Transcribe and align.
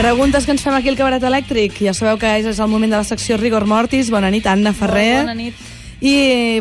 Preguntes 0.00 0.46
que 0.46 0.52
ens 0.56 0.62
fem 0.64 0.72
aquí 0.72 0.88
al 0.88 0.96
cabaret 0.96 1.24
elèctric. 1.28 1.74
Ja 1.84 1.92
sabeu 1.92 2.16
que 2.16 2.28
és 2.40 2.56
el 2.56 2.68
moment 2.72 2.88
de 2.88 2.96
la 2.96 3.04
secció 3.04 3.36
Rigor 3.36 3.66
Mortis. 3.68 4.08
Bona 4.08 4.30
nit, 4.32 4.46
Anna 4.48 4.72
Ferrer. 4.72 5.26
Bona 5.26 5.34
nit. 5.36 5.58
I, 6.00 6.14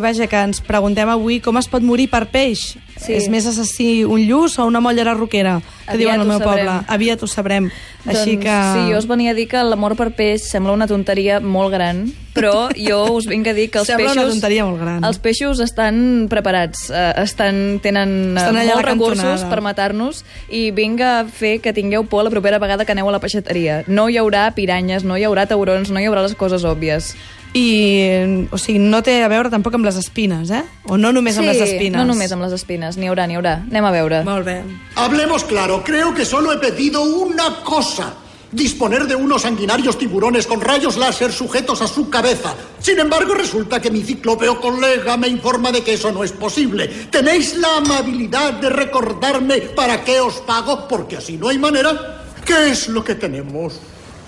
vaja, 0.04 0.27
que 0.27 0.41
ens 0.43 0.59
preguntem 0.59 1.07
avui 1.07 1.38
com 1.39 1.55
es 1.55 1.70
pot 1.71 1.80
morir 1.80 2.09
per 2.12 2.25
peix. 2.34 2.73
Sí. 3.00 3.13
És 3.16 3.29
més 3.31 3.45
assassí 3.47 4.04
un 4.04 4.20
lluç 4.27 4.57
o 4.59 4.66
una 4.68 4.81
mollera 4.84 5.13
roquera? 5.16 5.61
Que 5.86 5.93
Aviat 5.95 5.99
diuen 5.99 6.20
al 6.20 6.27
meu 6.27 6.38
sabrem. 6.39 6.66
poble. 6.68 6.86
Aviat 6.93 7.23
ho 7.23 7.27
sabrem. 7.31 7.70
Així 8.05 8.36
doncs, 8.36 8.43
que... 8.43 8.55
Sí, 8.75 8.91
jo 8.91 8.98
us 8.99 9.07
venia 9.07 9.31
a 9.31 9.34
dir 9.38 9.48
que 9.48 9.61
l'amor 9.63 9.95
per 9.95 10.09
peix 10.16 10.43
sembla 10.49 10.71
una 10.75 10.86
tonteria 10.88 11.39
molt 11.39 11.71
gran, 11.73 12.05
però 12.35 12.70
jo 12.75 12.99
us 13.16 13.25
vinc 13.27 13.48
a 13.48 13.54
dir 13.55 13.70
que 13.71 13.80
els 13.81 13.88
Sembla 13.88 14.12
una 14.12 14.21
peixos... 14.21 14.35
tonteria 14.35 14.66
molt 14.67 14.80
gran. 14.84 15.04
Els 15.04 15.17
peixos 15.20 15.59
estan 15.63 16.27
preparats, 16.30 16.89
eh, 16.91 17.13
estan, 17.23 17.80
tenen 17.84 18.35
Estan 18.38 18.55
molts 18.59 18.85
recursos 18.85 19.23
cantonada. 19.23 19.50
per 19.50 19.61
matar-nos 19.66 20.23
i 20.50 20.70
vinc 20.72 21.02
a 21.02 21.23
fer 21.25 21.58
que 21.63 21.73
tingueu 21.73 22.05
por 22.05 22.23
la 22.27 22.30
propera 22.30 22.59
vegada 22.59 22.86
que 22.86 22.91
aneu 22.95 23.09
a 23.09 23.16
la 23.16 23.20
peixateria. 23.23 23.84
No 23.88 24.08
hi 24.09 24.17
haurà 24.20 24.50
piranyes, 24.55 25.03
no 25.03 25.17
hi 25.17 25.23
haurà 25.27 25.47
taurons, 25.47 25.89
no 25.89 26.00
hi 26.00 26.08
haurà 26.08 26.22
les 26.27 26.36
coses 26.36 26.63
òbvies. 26.63 27.16
I, 27.52 28.45
o 28.53 28.58
sigui, 28.61 28.77
no 28.77 29.00
té 29.02 29.23
a 29.25 29.27
veure 29.31 29.50
tampoc 29.50 29.73
amb 29.73 29.88
les 29.88 29.95
espines, 29.97 30.52
eh? 30.53 30.61
O 30.86 31.00
no 31.02 31.09
només 31.11 31.38
amb 31.41 31.47
les 31.50 31.58
espines. 31.66 31.97
no 31.97 32.05
només 32.05 32.31
amb 32.31 32.44
les 32.45 32.53
espines, 32.53 32.88
n'hi 32.98 33.07
haurà, 33.07 33.27
n'hi 33.27 33.35
haurà. 33.35 33.61
Anem 33.70 33.85
a 33.85 33.91
veure. 33.91 34.23
Molt 34.23 34.45
bé. 34.45 34.63
Hablemos 34.95 35.43
claro, 35.43 35.84
creo 35.84 36.13
que 36.13 36.25
solo 36.25 36.53
he 36.53 36.57
pedido 36.57 37.03
una 37.03 37.61
cosa. 37.63 38.13
Disponer 38.52 39.05
de 39.05 39.16
unos 39.16 39.43
sanguinarios 39.43 39.99
tiburones 39.99 40.47
con 40.47 40.59
rayos 40.59 40.97
láser 40.97 41.31
sujetos 41.31 41.83
a 41.83 41.88
su 41.88 42.09
cabeza. 42.09 42.55
Sin 42.80 42.97
embargo, 42.97 43.35
resulta 43.35 43.80
que 43.80 43.91
mi 43.91 44.02
ciclopeo 44.02 44.59
colega 44.59 45.17
me 45.17 45.27
informa 45.27 45.71
de 45.71 45.83
que 45.83 45.94
eso 45.94 46.11
no 46.11 46.23
es 46.23 46.31
posible. 46.31 46.88
¿Tenéis 47.11 47.55
la 47.57 47.77
amabilidad 47.77 48.53
de 48.53 48.70
recordarme 48.70 49.61
para 49.75 50.03
qué 50.03 50.19
os 50.19 50.38
pago? 50.42 50.88
Porque 50.88 51.17
así 51.17 51.38
no 51.38 51.49
hay 51.49 51.59
manera. 51.59 52.23
¿Qué 52.44 52.71
es 52.71 52.88
lo 52.88 53.03
que 53.03 53.14
tenemos? 53.14 53.80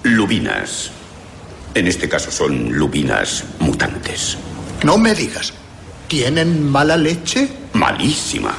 Lubinas. 0.03 0.91
En 1.73 1.88
este 1.88 2.08
caso 2.08 2.30
son 2.30 2.71
lubinas 2.71 3.43
mutantes. 3.59 4.38
No 4.83 4.99
me 4.99 5.16
digas. 5.16 5.53
¿Tienen 6.08 6.69
mala 6.69 6.97
leche? 6.97 7.49
Malísima. 7.73 8.55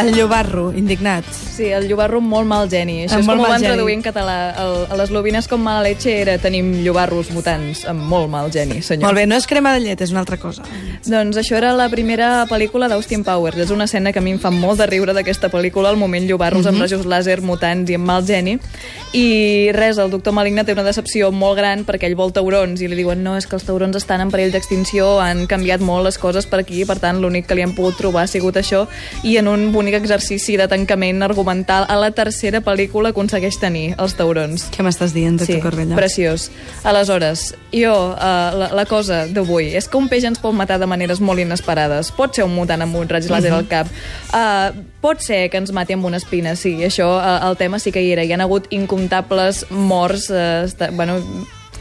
El 0.00 0.14
llobarro, 0.14 0.72
indignat. 0.72 1.24
Sí, 1.52 1.66
el 1.68 1.86
llobarro 1.86 2.22
molt 2.24 2.46
mal 2.48 2.70
geni. 2.72 3.02
Això 3.04 3.18
Amb 3.18 3.20
és 3.20 3.26
molt 3.28 3.40
com 3.42 3.44
ho 3.46 3.50
van 3.52 3.60
geni. 3.60 3.74
traduir 3.74 3.94
en 3.98 4.02
català. 4.02 4.36
El, 4.62 4.86
a 4.88 4.96
les 4.96 5.10
lobines 5.12 5.46
com 5.48 5.60
mala 5.60 5.82
leche 5.84 6.14
era 6.22 6.38
tenim 6.40 6.70
llobarros 6.82 7.28
mutants 7.30 7.84
amb 7.84 8.00
molt 8.08 8.30
mal 8.32 8.48
geni, 8.50 8.80
senyor. 8.80 9.10
Molt 9.10 9.18
bé, 9.20 9.26
no 9.28 9.36
és 9.36 9.46
crema 9.46 9.74
de 9.74 9.80
llet, 9.84 10.00
és 10.00 10.10
una 10.14 10.20
altra 10.20 10.38
cosa. 10.40 10.62
Doncs 11.04 11.36
això 11.36 11.58
era 11.58 11.74
la 11.76 11.90
primera 11.92 12.46
pel·lícula 12.48 12.88
d'Austin 12.88 13.22
Powers. 13.22 13.58
És 13.58 13.70
una 13.70 13.84
escena 13.84 14.12
que 14.12 14.18
a 14.20 14.22
mi 14.24 14.32
em 14.32 14.38
fa 14.40 14.50
molt 14.50 14.80
de 14.80 14.86
riure 14.86 15.12
d'aquesta 15.12 15.50
pel·lícula, 15.52 15.90
el 15.90 15.98
moment 16.00 16.24
llobarros 16.26 16.64
Mhm. 16.64 16.68
amb 16.72 16.80
rajos 16.80 17.04
làser, 17.04 17.42
mutants 17.42 17.90
i 17.90 17.94
amb 18.00 18.06
mal 18.06 18.24
geni. 18.26 18.58
I 19.12 19.70
res, 19.72 19.98
el 19.98 20.10
doctor 20.10 20.32
Maligne 20.32 20.64
té 20.64 20.72
una 20.72 20.82
decepció 20.82 21.30
molt 21.32 21.58
gran 21.58 21.84
perquè 21.84 22.04
ell 22.08 22.14
vol 22.16 22.32
taurons 22.32 22.80
i 22.80 22.88
li 22.88 22.96
diuen 22.96 23.22
no, 23.22 23.36
és 23.36 23.46
que 23.46 23.56
els 23.56 23.64
taurons 23.64 23.94
estan 23.96 24.22
en 24.22 24.30
perill 24.30 24.52
d'extinció, 24.52 25.20
han 25.20 25.46
canviat 25.46 25.80
molt 25.80 26.04
les 26.04 26.16
coses 26.16 26.46
per 26.46 26.60
aquí, 26.60 26.86
per 26.86 26.98
tant 26.98 27.20
l'únic 27.20 27.46
que 27.46 27.54
li 27.54 27.60
han 27.62 27.74
pogut 27.74 27.98
trobar 27.98 28.22
ha 28.24 28.26
sigut 28.26 28.56
això 28.56 28.86
i 29.22 29.36
en 29.36 29.48
un 29.48 29.70
bonic 29.70 29.94
exercici 29.94 30.56
de 30.56 30.66
tancament 30.66 31.22
argumental 31.22 31.41
a 31.88 31.96
la 31.96 32.10
tercera 32.10 32.60
pel·lícula 32.60 33.10
aconsegueix 33.10 33.58
tenir 33.60 33.94
els 33.98 34.14
taurons. 34.14 34.68
Què 34.74 34.82
m'estàs 34.82 35.12
dient, 35.12 35.38
doctor 35.38 35.56
Sí, 35.56 35.60
Corbella? 35.62 35.96
preciós. 35.96 36.50
Aleshores, 36.84 37.54
jo, 37.72 37.92
uh, 38.12 38.52
la, 38.56 38.70
la 38.72 38.84
cosa 38.86 39.26
d'avui 39.26 39.74
és 39.76 39.88
que 39.88 39.96
un 39.96 40.08
peix 40.08 40.24
ens 40.24 40.38
pot 40.42 40.54
matar 40.54 40.78
de 40.78 40.86
maneres 40.86 41.20
molt 41.20 41.40
inesperades. 41.40 42.10
Pot 42.12 42.34
ser 42.34 42.44
un 42.44 42.54
mutant 42.54 42.82
amb 42.82 42.96
un 42.96 43.08
raig 43.08 43.28
làser 43.30 43.52
al 43.52 43.66
cap. 43.68 43.86
Uh, 44.32 44.72
pot 45.00 45.20
ser 45.22 45.48
que 45.50 45.58
ens 45.58 45.72
mati 45.72 45.94
amb 45.94 46.04
una 46.04 46.16
espina, 46.18 46.54
sí. 46.56 46.78
Això, 46.84 47.08
uh, 47.18 47.48
el 47.48 47.56
tema 47.56 47.78
sí 47.78 47.92
que 47.92 48.02
hi 48.02 48.12
era. 48.12 48.24
Hi 48.24 48.32
han 48.32 48.40
hagut 48.44 48.66
incomptables 48.70 49.66
morts, 49.70 50.30
uh, 50.30 50.64
esta, 50.64 50.90
bueno, 50.90 51.20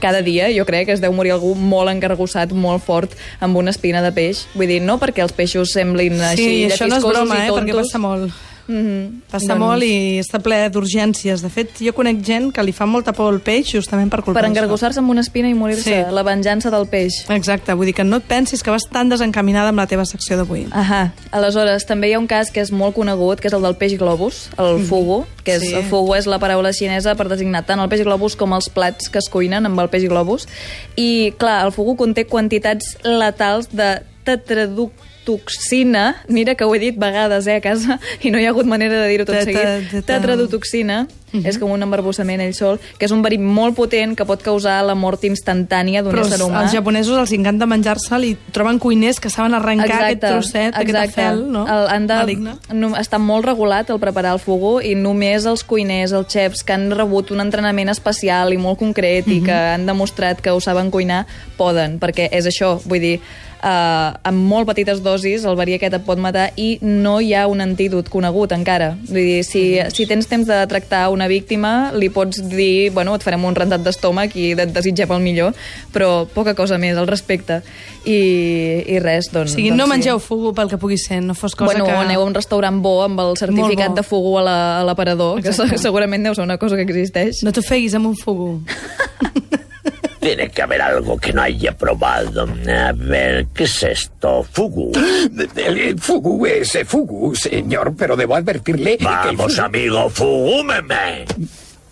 cada 0.01 0.23
dia, 0.23 0.47
jo 0.49 0.65
crec 0.65 0.87
que 0.87 0.93
es 0.97 1.01
deu 1.03 1.13
morir 1.13 1.31
algú 1.35 1.53
molt 1.55 1.91
engargossat, 1.91 2.51
molt 2.57 2.81
fort, 2.81 3.11
amb 3.39 3.55
una 3.61 3.69
espina 3.69 4.01
de 4.01 4.09
peix. 4.11 4.47
Vull 4.57 4.67
dir, 4.67 4.79
no 4.81 4.97
perquè 4.97 5.21
els 5.21 5.31
peixos 5.37 5.75
semblin 5.75 6.17
així 6.25 6.47
Sí, 6.47 6.55
això 6.65 6.87
no 6.89 6.97
és 6.97 7.05
broma, 7.05 7.37
eh, 7.45 7.51
perquè 7.53 7.75
passa 7.77 8.01
molt. 8.01 8.33
Mm 8.71 8.85
-hmm. 8.85 9.21
Passa 9.31 9.55
molt 9.55 9.83
i 9.83 10.19
està 10.19 10.39
ple 10.39 10.69
d'urgències. 10.71 11.41
De 11.41 11.49
fet, 11.49 11.69
jo 11.79 11.93
conec 11.93 12.23
gent 12.23 12.51
que 12.53 12.63
li 12.63 12.71
fa 12.71 12.85
molta 12.85 13.11
por 13.11 13.33
el 13.33 13.39
peix 13.39 13.73
justament 13.73 14.09
per 14.09 14.21
culpa 14.23 14.39
Per 14.39 14.47
engargossar-se 14.49 14.99
amb 14.99 15.09
una 15.09 15.21
espina 15.21 15.49
i 15.49 15.53
morir-se. 15.53 16.05
Sí. 16.05 16.13
La 16.13 16.23
venjança 16.23 16.69
del 16.69 16.87
peix. 16.87 17.25
Exacte, 17.29 17.73
vull 17.73 17.85
dir 17.85 17.93
que 17.93 18.03
no 18.03 18.17
et 18.17 18.23
pensis 18.23 18.63
que 18.63 18.71
vas 18.71 18.83
tan 18.89 19.09
desencaminada 19.09 19.69
amb 19.69 19.79
la 19.79 19.87
teva 19.87 20.05
secció 20.05 20.37
d'avui. 20.37 20.67
Ahà. 20.71 21.11
Aleshores, 21.31 21.85
també 21.85 22.09
hi 22.09 22.13
ha 22.13 22.19
un 22.19 22.27
cas 22.27 22.51
que 22.51 22.61
és 22.61 22.71
molt 22.71 22.95
conegut, 22.95 23.39
que 23.39 23.47
és 23.47 23.53
el 23.53 23.61
del 23.61 23.75
peix 23.75 23.97
globus, 23.97 24.49
el 24.57 24.85
fugu, 24.85 25.25
que 25.43 25.55
és, 25.55 25.61
Sí. 25.61 25.73
el 25.73 25.83
fugu 25.83 26.15
és 26.15 26.25
la 26.25 26.39
paraula 26.39 26.71
xinesa 26.71 27.15
per 27.15 27.27
designar 27.27 27.65
tant 27.65 27.79
el 27.79 27.89
peix 27.89 28.03
globus 28.03 28.35
com 28.35 28.53
els 28.53 28.69
plats 28.69 29.09
que 29.09 29.17
es 29.19 29.29
cuinen 29.29 29.65
amb 29.65 29.79
el 29.79 29.89
peix 29.89 30.07
globus. 30.07 30.47
I, 30.95 31.33
clar, 31.37 31.65
el 31.65 31.71
fugu 31.71 31.95
conté 31.95 32.25
quantitats 32.25 32.97
letals 33.03 33.69
de 33.71 34.01
tetraductoxina, 35.21 36.15
mira 36.27 36.55
que 36.55 36.63
ho 36.63 36.75
he 36.75 36.79
dit 36.79 36.97
vegades 36.97 37.47
eh, 37.47 37.57
a 37.57 37.61
casa 37.61 37.99
i 38.21 38.31
no 38.31 38.39
hi 38.39 38.45
ha 38.45 38.49
hagut 38.49 38.65
manera 38.65 39.01
de 39.01 39.07
dir-ho 39.09 39.25
tot 39.25 39.35
seguit, 39.43 40.05
teta- 41.31 41.41
tetraductoxina, 41.41 41.49
és 41.49 41.57
com 41.57 41.71
un 41.71 41.81
embarbussament 41.83 42.41
ell 42.41 42.53
sol, 42.53 42.79
que 42.97 43.05
és 43.05 43.11
un 43.11 43.21
verí 43.23 43.37
molt 43.39 43.75
potent 43.75 44.15
que 44.15 44.25
pot 44.25 44.41
causar 44.41 44.83
la 44.85 44.95
mort 44.95 45.23
instantània 45.23 46.03
d'un 46.03 46.17
ésser 46.17 46.33
els, 46.33 46.41
humà. 46.41 46.61
als 46.61 46.71
japonesos 46.71 47.17
els 47.17 47.31
encanta 47.31 47.65
menjar-se'l 47.65 48.23
i 48.23 48.37
troben 48.51 48.79
cuiners 48.79 49.19
que 49.19 49.29
saben 49.29 49.53
arrencar 49.53 50.03
aquest 50.05 50.21
trosset, 50.21 50.75
aquest 50.75 51.15
fel, 51.15 51.45
no? 51.51 51.65
El, 51.67 51.87
han 51.89 52.07
de, 52.07 52.15
Maligne. 52.15 52.55
no, 52.73 52.93
està 52.99 53.19
molt 53.19 53.45
regulat 53.45 53.89
el 53.89 53.99
preparar 53.99 54.33
el 54.33 54.39
fugu 54.39 54.79
i 54.81 54.95
només 54.95 55.45
els 55.45 55.63
cuiners, 55.63 56.11
els 56.11 56.27
xefs 56.31 56.63
que 56.63 56.73
han 56.73 56.91
rebut 56.91 57.31
un 57.31 57.41
entrenament 57.41 57.89
especial 57.89 58.53
i 58.53 58.57
molt 58.57 58.79
concret 58.79 59.27
i 59.27 59.41
que 59.43 59.53
han 59.75 59.85
demostrat 59.85 60.41
que 60.41 60.51
ho 60.51 60.59
saben 60.59 60.91
cuinar, 60.91 61.25
poden, 61.57 61.99
perquè 61.99 62.29
és 62.31 62.45
això, 62.45 62.79
vull 62.85 62.99
dir, 62.99 63.19
Uh, 63.61 64.17
amb 64.25 64.39
molt 64.49 64.65
petites 64.65 65.03
dosis 65.05 65.43
el 65.45 65.53
verí 65.53 65.75
aquest 65.75 65.93
et 65.93 66.01
pot 66.01 66.17
matar 66.17 66.47
i 66.57 66.79
no 66.81 67.19
hi 67.21 67.35
ha 67.37 67.43
un 67.45 67.61
antídot 67.61 68.07
conegut 68.09 68.55
encara 68.55 68.95
vull 69.05 69.19
dir, 69.21 69.43
si, 69.45 69.77
si 69.93 70.07
tens 70.09 70.25
temps 70.25 70.47
de 70.49 70.57
tractar 70.65 71.11
una 71.13 71.20
víctima 71.27 71.91
li 71.93 72.09
pots 72.09 72.41
dir, 72.49 72.91
bueno, 72.93 73.15
et 73.15 73.23
farem 73.23 73.43
un 73.45 73.55
rentat 73.55 73.81
d'estómac 73.83 74.35
i 74.35 74.51
et 74.53 74.71
desitgem 74.73 75.11
el 75.11 75.21
millor 75.21 75.53
però 75.93 76.25
poca 76.25 76.53
cosa 76.55 76.77
més 76.77 76.97
al 76.97 77.07
respecte 77.07 77.61
i, 78.05 78.17
i 78.87 78.99
res, 78.99 79.29
doncs 79.33 79.51
O 79.51 79.55
sigui, 79.55 79.69
doncs 79.69 79.77
no 79.77 79.85
sí. 79.85 79.91
mengeu 79.95 80.19
fugu 80.19 80.53
pel 80.57 80.69
que 80.69 80.77
pugui 80.81 80.97
ser, 80.97 81.21
no 81.21 81.33
fos 81.35 81.55
cosa 81.55 81.71
bueno, 81.73 81.85
que... 81.85 81.91
aneu 81.91 82.21
a 82.21 82.25
un 82.25 82.33
restaurant 82.33 82.81
bo 82.81 83.01
amb 83.03 83.19
el 83.19 83.35
certificat 83.37 83.93
de 83.95 84.03
fugu 84.03 84.37
a 84.39 84.43
la- 84.43 84.79
a 84.81 84.83
l'aparador, 84.83 85.41
que 85.41 85.49
Exacte. 85.49 85.77
se- 85.77 85.83
segurament 85.83 86.23
deu 86.23 86.33
ser 86.35 86.43
una 86.43 86.57
cosa 86.57 86.75
que 86.75 86.81
existeix. 86.87 87.43
No 87.43 87.51
t'ofeguis 87.51 87.93
amb 87.95 88.07
un 88.07 88.15
fugu. 88.17 88.61
Tiene 90.21 90.49
que 90.51 90.61
haber 90.61 90.81
algo 90.83 91.17
que 91.17 91.33
no 91.33 91.41
haya 91.41 91.75
probado. 91.75 92.43
A 92.43 92.91
ver, 92.93 93.47
¿qué 93.55 93.63
es 93.63 93.81
esto? 93.83 94.43
Fugu. 94.51 94.91
Fugu 95.99 96.45
es 96.45 96.75
eh, 96.75 96.85
fugu, 96.85 97.35
señor, 97.35 97.95
pero 97.97 98.15
debo 98.15 98.35
advertirle 98.35 98.97
Vamos, 99.01 99.57
fugu- 99.57 99.65
amigo, 99.65 100.09
fugúmeme. 100.11 101.25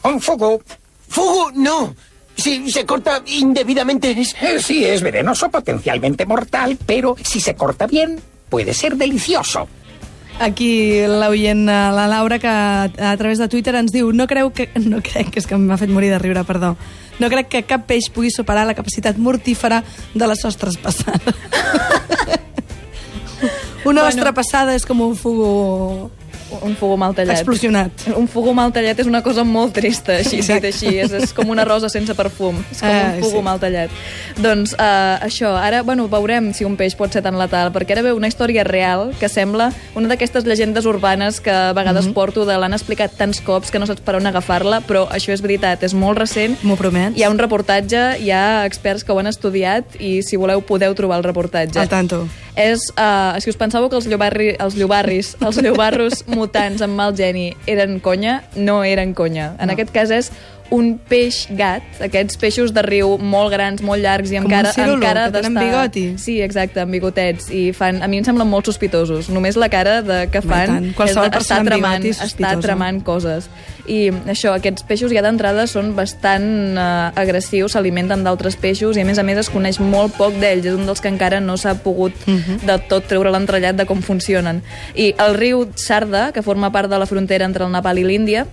Un 0.04 0.22
fugu. 0.22 0.62
¡Fugu, 1.08 1.52
no! 1.56 1.96
Si 2.38 2.72
se 2.72 2.86
corta 2.86 3.22
indebidamente 3.26 4.12
es... 4.12 4.36
eh, 4.42 4.62
sí 4.62 4.86
es 4.86 5.02
venenoso, 5.02 5.50
potencialmente 5.50 6.26
mortal, 6.28 6.78
pero 6.86 7.16
si 7.24 7.40
se 7.42 7.56
corta 7.56 7.88
bien, 7.88 8.22
puede 8.48 8.74
ser 8.76 8.96
delicioso. 8.96 9.68
Aquí 10.40 11.02
l'oient, 11.04 11.66
eh, 11.68 11.92
la 11.92 12.08
Laura, 12.08 12.40
que 12.40 12.48
a, 12.48 13.16
través 13.18 13.40
de 13.40 13.48
Twitter 13.52 13.76
ens 13.76 13.92
diu 13.92 14.14
no 14.16 14.28
creu 14.28 14.54
que... 14.56 14.70
No 14.90 15.02
crec, 15.04 15.34
que 15.34 15.40
és 15.44 15.48
que 15.48 15.58
m'ha 15.60 15.78
fet 15.78 15.92
morir 15.92 16.10
de 16.14 16.20
riure, 16.20 16.44
perdó. 16.48 16.76
No 17.20 17.28
crec 17.28 17.50
que 17.52 17.64
cap 17.68 17.84
peix 17.90 18.08
pugui 18.16 18.32
superar 18.32 18.64
la 18.66 18.76
capacitat 18.78 19.18
mortífera 19.20 19.84
de 20.16 20.28
les 20.32 20.46
ostres 20.48 20.78
passades. 20.80 21.36
Una 23.86 24.02
Bueno. 24.04 24.08
ostra 24.08 24.34
passada 24.36 24.76
és 24.76 24.86
com 24.86 25.00
un 25.02 25.16
fugu 25.16 26.10
Un 26.62 26.76
fugu 26.76 26.98
mal 26.98 27.14
tallat. 27.16 27.38
explosionat. 27.38 27.92
Un 28.18 28.28
fugu 28.28 28.54
mal 28.54 28.72
tallat 28.74 29.00
és 29.00 29.08
una 29.08 29.22
cosa 29.24 29.44
molt 29.44 29.74
trista, 29.74 30.16
així 30.18 30.38
dit 30.38 30.50
Exacte. 30.50 30.68
així. 30.68 30.98
És, 31.00 31.12
és 31.12 31.34
com 31.34 31.50
una 31.50 31.66
rosa 31.66 31.90
sense 31.90 32.14
perfum. 32.16 32.58
És 32.72 32.80
com 32.82 32.90
Ah, 32.90 33.14
un 33.16 33.22
fugu 33.24 33.38
sí. 33.38 33.44
mal 33.44 33.60
tallat. 33.60 33.90
Doncs 34.38 34.74
uh, 34.74 35.20
això, 35.26 35.52
ara, 35.58 35.82
bueno, 35.84 36.08
veurem 36.10 36.54
si 36.54 36.66
un 36.66 36.76
peix 36.76 36.96
pot 36.96 37.12
ser 37.14 37.22
tan 37.22 37.38
letal, 37.38 37.72
perquè 37.74 37.92
ara 37.96 38.02
ve 38.02 38.14
una 38.14 38.28
història 38.28 38.64
real 38.64 39.12
que 39.20 39.30
sembla 39.30 39.72
una 39.96 40.08
d'aquestes 40.08 40.46
llegendes 40.46 40.86
urbanes 40.86 41.40
que 41.40 41.52
a 41.52 41.74
vegades 41.74 42.06
Mhm. 42.08 42.14
porto 42.14 42.46
de 42.46 42.58
l'han 42.58 42.74
explicat 42.74 43.12
tants 43.18 43.42
cops 43.42 43.72
que 43.72 43.80
no 43.80 43.86
saps 43.86 44.02
per 44.02 44.16
on 44.16 44.26
agafar-la, 44.26 44.82
però 44.82 45.08
això 45.10 45.32
és 45.34 45.42
veritat, 45.42 45.84
és 45.84 45.94
molt 45.94 46.18
recent. 46.18 46.58
M'ho 46.64 46.76
promets? 46.76 47.18
Hi 47.18 47.24
ha 47.24 47.30
un 47.30 47.38
reportatge, 47.38 48.20
hi 48.22 48.32
ha 48.32 48.66
experts 48.66 49.04
que 49.04 49.12
ho 49.12 49.20
han 49.20 49.28
estudiat 49.28 50.00
i 50.00 50.22
si 50.24 50.36
voleu 50.38 50.62
podeu 50.62 50.94
trobar 50.96 51.18
el 51.18 51.24
reportatge. 51.24 51.80
Al 51.80 51.90
tanto. 51.90 52.28
És, 52.56 52.80
uh, 52.98 53.38
si 53.40 53.50
us 53.50 53.58
pensàveu 53.58 53.90
que 53.90 53.96
els, 53.96 54.08
llobarri, 54.10 54.56
els 54.60 54.76
llobarris, 54.76 55.36
els 55.42 55.60
llobarros 55.62 56.24
mutants 56.38 56.82
amb 56.82 56.96
mal 56.98 57.16
geni 57.16 57.54
eren 57.68 58.00
conya, 58.00 58.44
no 58.56 58.84
eren 58.84 59.14
conya. 59.14 59.56
En 59.60 59.68
No. 59.70 59.74
aquest 59.74 59.92
cas 59.94 60.10
és 60.12 60.32
un 60.72 60.98
peix 61.10 61.48
gat, 61.58 61.84
aquests 62.04 62.38
peixos 62.38 62.74
de 62.74 62.84
riu 62.86 63.18
molt 63.18 63.52
grans, 63.54 63.82
molt 63.86 64.02
llargs 64.04 64.32
i 64.32 64.38
amb 64.40 64.48
Com 64.48 64.54
cara, 64.54 64.74
cirulo, 64.76 64.98
amb 65.00 65.04
cara 65.04 65.26
que 65.28 65.42
tenen 65.42 65.58
bigoti. 65.58 66.06
Sí, 66.22 66.40
exacte, 66.42 66.82
amb 66.84 66.92
bigotets. 66.94 67.50
I 67.50 67.72
fan, 67.74 68.02
a 68.04 68.08
mi 68.08 68.20
em 68.22 68.28
semblen 68.28 68.48
molt 68.50 68.70
sospitosos. 68.70 69.30
Només 69.34 69.58
la 69.58 69.70
cara 69.70 70.02
de, 70.06 70.22
que 70.32 70.42
fan 70.42 70.92
és 70.92 70.96
està 71.18 71.62
és 72.06 72.22
està 72.22 72.54
tramant 72.62 73.02
coses. 73.04 73.50
I 73.90 74.12
això, 74.30 74.54
aquests 74.54 74.84
peixos 74.86 75.12
ja 75.12 75.24
d'entrada 75.26 75.66
són 75.68 75.96
bastant 75.98 76.78
eh, 76.78 77.12
agressius, 77.20 77.74
s'alimenten 77.74 78.24
d'altres 78.24 78.56
peixos 78.62 78.98
i 78.98 79.02
a 79.02 79.06
més 79.08 79.18
a 79.18 79.24
més 79.26 79.40
es 79.42 79.50
coneix 79.50 79.80
molt 79.82 80.14
poc 80.20 80.38
d'ells. 80.38 80.68
És 80.70 80.78
un 80.78 80.86
dels 80.86 81.02
que 81.02 81.10
encara 81.10 81.40
no 81.42 81.58
s'ha 81.58 81.74
pogut 81.84 82.14
Mhm. 82.28 82.66
de 82.68 82.78
tot 82.88 83.08
treure 83.08 83.32
l'entrellat 83.32 83.76
de 83.76 83.86
com 83.86 84.02
funcionen. 84.02 84.62
I 84.96 85.16
el 85.18 85.36
riu 85.36 85.68
Sarda, 85.76 86.32
que 86.32 86.44
forma 86.44 86.72
part 86.72 86.90
de 86.90 87.00
la 87.00 87.06
frontera 87.06 87.46
entre 87.46 87.66
el 87.66 87.72
Nepal 87.72 87.98
i 87.98 88.04
l'Índia, 88.04 88.46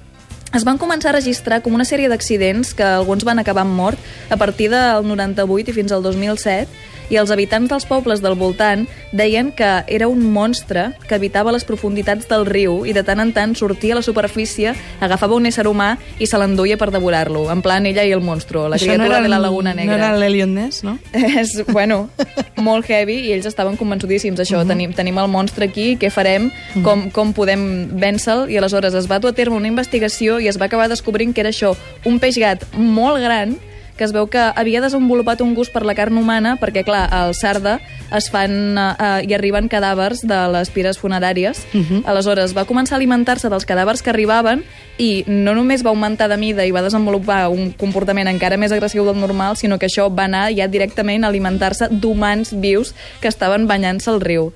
es 0.56 0.64
van 0.64 0.78
començar 0.80 1.10
a 1.10 1.16
registrar 1.18 1.60
com 1.60 1.74
una 1.76 1.84
sèrie 1.84 2.08
d'accidents 2.08 2.72
que 2.76 2.84
alguns 2.86 3.26
van 3.28 3.38
acabar 3.42 3.66
amb 3.66 3.76
mort 3.76 3.98
a 4.32 4.38
partir 4.40 4.70
del 4.72 5.04
98 5.04 5.70
i 5.70 5.74
fins 5.76 5.92
al 5.92 6.02
2007 6.02 6.95
i 7.10 7.16
els 7.16 7.30
habitants 7.30 7.70
dels 7.70 7.86
pobles 7.86 8.20
del 8.22 8.34
voltant 8.34 8.86
deien 9.12 9.52
que 9.52 9.84
era 9.86 10.08
un 10.08 10.22
monstre 10.32 10.92
que 11.08 11.14
habitava 11.14 11.52
les 11.52 11.64
profunditats 11.64 12.28
del 12.28 12.46
riu 12.46 12.84
i 12.86 12.92
de 12.92 13.02
tant 13.02 13.20
en 13.20 13.32
tant 13.32 13.54
sortia 13.54 13.94
a 13.94 13.96
la 13.96 14.02
superfície, 14.02 14.74
agafava 15.00 15.34
un 15.36 15.46
ésser 15.46 15.66
humà 15.66 15.96
i 16.18 16.26
se 16.26 16.38
l'enduia 16.38 16.76
per 16.76 16.90
devorar-lo, 16.90 17.50
en 17.52 17.62
plan 17.62 17.86
ella 17.86 18.04
i 18.04 18.12
el 18.12 18.20
monstru, 18.20 18.68
la 18.68 18.76
Això 18.76 18.86
criatura 18.92 19.18
el- 19.18 19.22
de 19.24 19.28
la 19.28 19.38
Laguna 19.38 19.70
No 19.74 19.80
Negra. 19.80 19.96
era 19.96 20.16
l'Eliot 20.16 20.48
Ness, 20.48 20.82
no? 20.84 20.98
És, 21.12 21.62
bueno, 21.72 22.08
molt 22.56 22.86
heavy 22.88 23.28
i 23.28 23.32
ells 23.32 23.46
estaven 23.46 23.76
convençudíssims 23.76 24.38
això, 24.40 24.58
uh 24.58 24.64
-huh. 24.64 24.68
tenim, 24.68 24.92
tenim 24.92 25.18
el 25.18 25.28
monstre 25.28 25.64
aquí, 25.66 25.96
què 25.96 26.10
farem, 26.10 26.46
uh 26.46 26.50
-huh. 26.74 26.82
com, 26.82 27.10
com 27.10 27.32
podem 27.32 27.88
vèncer-lo 27.98 28.48
i 28.48 28.56
aleshores 28.56 28.94
es 28.94 29.10
va 29.10 29.18
dur 29.18 29.30
a 29.30 29.32
terme 29.32 29.56
una 29.56 29.68
investigació 29.68 30.40
i 30.40 30.48
es 30.48 30.58
va 30.60 30.66
acabar 30.66 30.88
descobrint 30.88 31.34
que 31.34 31.40
era 31.40 31.50
això, 31.50 31.76
un 32.04 32.18
peix 32.18 32.36
gat 32.38 32.64
molt 32.74 33.18
gran 33.22 33.56
que 33.96 34.04
es 34.04 34.12
veu 34.12 34.28
que 34.28 34.40
havia 34.54 34.82
desenvolupat 34.84 35.40
un 35.40 35.54
gust 35.56 35.72
per 35.72 35.84
la 35.86 35.94
carn 35.96 36.16
humana 36.18 36.56
perquè, 36.60 36.84
clar, 36.86 37.06
al 37.12 37.34
Sarda 37.34 37.78
es 38.14 38.28
fan 38.30 38.76
uh, 38.78 39.20
i 39.24 39.34
arriben 39.34 39.70
cadàvers 39.72 40.22
de 40.28 40.38
les 40.52 40.70
pires 40.70 40.98
funeràries. 41.00 41.64
Uh 41.72 41.80
-huh. 41.80 42.02
Aleshores, 42.06 42.54
va 42.56 42.66
començar 42.66 42.94
a 42.94 42.96
alimentar-se 42.96 43.48
dels 43.48 43.66
cadàvers 43.66 44.02
que 44.02 44.10
arribaven 44.10 44.64
i 44.98 45.24
no 45.26 45.54
només 45.54 45.84
va 45.84 45.90
augmentar 45.90 46.28
de 46.28 46.36
mida 46.36 46.64
i 46.64 46.70
va 46.70 46.82
desenvolupar 46.82 47.48
un 47.48 47.72
comportament 47.72 48.28
encara 48.28 48.56
més 48.56 48.72
agressiu 48.72 49.04
del 49.04 49.20
normal, 49.20 49.56
sinó 49.56 49.78
que 49.78 49.86
això 49.86 50.08
va 50.14 50.24
anar 50.24 50.52
ja 50.54 50.68
directament 50.68 51.24
a 51.24 51.28
alimentar-se 51.28 51.88
d'humans 51.90 52.52
vius 52.60 52.94
que 53.20 53.28
estaven 53.28 53.66
banyant-se 53.66 54.10
al 54.10 54.20
riu. 54.20 54.52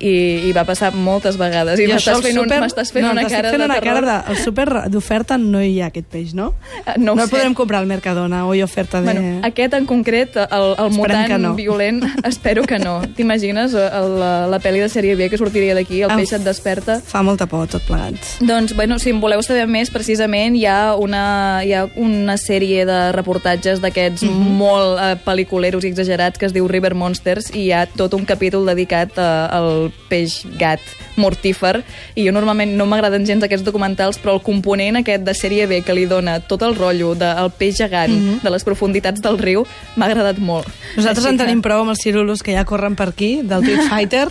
I, 0.00 0.48
i 0.48 0.52
va 0.56 0.64
passar 0.64 0.92
moltes 0.96 1.36
vegades. 1.36 1.78
I, 1.78 1.84
I 1.84 1.92
m'estàs 1.92 2.22
fent, 2.24 2.38
un, 2.40 2.44
súper- 2.48 2.60
m'estàs 2.62 2.92
fent 2.92 3.04
no, 3.04 3.12
una 3.12 3.24
cara 3.28 3.50
fent 3.50 3.60
de 3.60 3.66
una 3.68 3.74
terror. 3.80 4.00
cara 4.00 4.06
de... 4.24 4.30
Al 4.32 4.36
súper 4.40 4.66
d'oferta 4.90 5.36
no 5.38 5.60
hi 5.62 5.80
ha 5.82 5.90
aquest 5.90 6.06
peix, 6.08 6.32
no? 6.34 6.54
Ah, 6.86 6.94
no 6.96 7.14
no 7.14 7.24
el 7.24 7.28
podrem 7.30 7.54
comprar 7.54 7.80
al 7.82 7.86
Mercadona 7.90 8.46
o 8.46 8.54
hi 8.54 8.62
oferta 8.62 9.00
de... 9.02 9.12
Bueno, 9.12 9.40
aquest 9.46 9.74
en 9.76 9.86
concret, 9.86 10.36
el, 10.40 10.74
el 10.78 10.90
mutant 10.96 11.36
no. 11.42 11.54
violent, 11.54 12.00
espero 12.24 12.64
que 12.64 12.78
no. 12.78 13.00
T'imagines 13.16 13.74
el, 13.74 14.08
la, 14.18 14.46
la 14.48 14.60
pel·li 14.60 14.80
de 14.80 14.88
sèrie 14.88 15.16
B 15.20 15.28
que 15.28 15.38
sortiria 15.40 15.74
d'aquí, 15.76 16.00
el 16.06 16.14
peix 16.16 16.32
et 16.38 16.44
desperta? 16.46 17.00
Fa 17.04 17.22
molta 17.26 17.46
por, 17.50 17.66
tot 17.68 17.84
plegat. 17.86 18.16
Doncs, 18.40 18.74
bueno, 18.78 18.98
si 18.98 19.10
en 19.12 19.20
voleu 19.20 19.42
saber 19.44 19.66
més, 19.68 19.90
precisament 19.92 20.56
hi 20.56 20.64
ha 20.64 20.94
una, 20.96 21.60
hi 21.66 21.74
ha 21.76 21.84
una 22.00 22.38
sèrie 22.40 22.86
de 22.88 23.00
reportatges 23.12 23.80
d'aquests 23.84 24.24
Mhm. 24.30 24.56
molt 24.60 24.98
eh, 25.00 25.14
pel·liculeros 25.24 25.84
i 25.84 25.88
exagerats 25.92 26.38
que 26.38 26.46
es 26.46 26.52
diu 26.52 26.66
River 26.68 26.94
Monsters 26.94 27.50
i 27.54 27.66
hi 27.66 27.72
ha 27.72 27.84
tot 27.86 28.14
un 28.14 28.24
capítol 28.24 28.64
dedicat 28.68 29.16
eh, 29.18 29.22
al 29.50 29.89
peix 30.08 30.40
gat 30.58 30.80
mortífer 31.20 31.82
i 32.14 32.24
jo 32.26 32.32
normalment 32.32 32.72
no 32.78 32.86
m'agraden 32.88 33.26
gens 33.28 33.44
aquests 33.44 33.64
documentals 33.66 34.18
però 34.22 34.34
el 34.38 34.42
component 34.46 35.00
aquest 35.02 35.24
de 35.26 35.34
sèrie 35.36 35.66
B 35.70 35.82
que 35.84 35.94
li 35.96 36.06
dona 36.10 36.38
tot 36.40 36.62
el 36.66 36.76
rotllo 36.78 37.14
del 37.18 37.50
peix 37.58 37.76
gegant 37.82 38.40
de 38.42 38.50
les 38.54 38.64
profunditats 38.64 39.20
del 39.20 39.38
riu 39.38 39.66
m'ha 39.96 40.06
agradat 40.10 40.38
molt. 40.38 40.66
Nosaltres 40.96 41.24
Així 41.26 41.34
en 41.34 41.38
que- 41.38 41.44
tenim 41.44 41.62
prou 41.62 41.82
amb 41.82 41.90
els 41.90 42.00
cirulos 42.02 42.42
que 42.42 42.52
ja 42.56 42.64
corren 42.64 42.96
per 42.96 43.08
aquí, 43.10 43.40
del 43.42 43.62
Street 43.64 43.88
Fighter, 43.90 44.28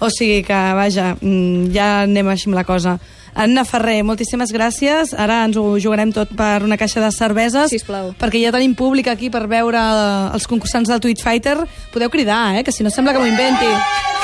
o 0.00 0.10
sigui 0.10 0.42
que, 0.46 0.54
vaja, 0.78 1.16
mm, 1.20 1.72
ja 1.74 2.02
anem 2.02 2.28
així 2.28 2.46
amb 2.48 2.54
la 2.54 2.64
cosa. 2.64 2.98
Anna 3.38 3.64
Ferrer, 3.64 4.02
moltíssimes 4.02 4.50
gràcies. 4.50 5.12
Ara 5.14 5.44
ens 5.46 5.56
ho 5.58 5.76
jugarem 5.78 6.10
tot 6.12 6.30
per 6.34 6.62
una 6.64 6.76
caixa 6.76 7.00
de 7.00 7.10
cerveses. 7.14 7.70
Sisplau. 7.70 8.12
Perquè 8.18 8.40
ja 8.42 8.50
tenim 8.54 8.74
públic 8.74 9.06
aquí 9.10 9.28
per 9.30 9.44
veure 9.46 9.78
eh, 9.78 10.30
els 10.34 10.46
concursants 10.50 10.88
del 10.90 10.98
Tweet 11.00 11.22
Fighter. 11.22 11.58
Podeu 11.92 12.10
cridar, 12.10 12.56
eh? 12.58 12.64
Que 12.64 12.72
si 12.72 12.82
no 12.82 12.90
sembla 12.90 13.12
que 13.12 13.18
m'ho 13.22 13.26
inventi. 13.30 14.17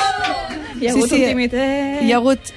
Hi 0.85 0.89
ha 0.91 0.93
hagut 0.93 1.13
un 1.17 1.23
tímid... 1.25 1.53
Eh. 1.57 2.01
Hi 2.05 2.11
ha 2.13 2.19
hagut 2.21 2.51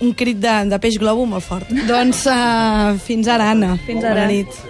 un 0.00 0.12
crit 0.16 0.38
de, 0.40 0.54
de 0.70 0.78
peix 0.80 0.96
globo 1.00 1.26
molt 1.28 1.44
fort. 1.44 1.68
doncs 1.88 2.24
uh, 2.32 2.96
fins 3.04 3.28
ara, 3.28 3.50
Anna. 3.52 3.74
Fins 3.86 4.04
ara. 4.04 4.24
Bona 4.24 4.32
nit. 4.32 4.62